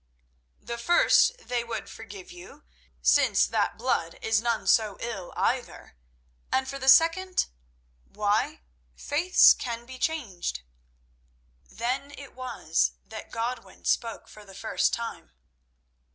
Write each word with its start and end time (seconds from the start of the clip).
"The 0.59 0.79
first 0.79 1.37
they 1.37 1.63
would 1.63 1.87
forgive 1.87 2.31
you, 2.31 2.63
since 3.03 3.45
that 3.45 3.77
blood 3.77 4.17
is 4.23 4.41
none 4.41 4.65
so 4.65 4.97
ill 4.99 5.31
either, 5.37 5.95
and 6.51 6.67
for 6.67 6.79
the 6.79 6.89
second—why, 6.89 8.61
faiths 8.95 9.53
can 9.53 9.85
be 9.85 9.99
changed." 9.99 10.63
Then 11.69 12.09
it 12.17 12.33
was 12.33 12.93
that 13.05 13.29
Godwin 13.29 13.85
spoke 13.85 14.27
for 14.27 14.43
the 14.43 14.55
first 14.55 14.91
time. 14.91 15.33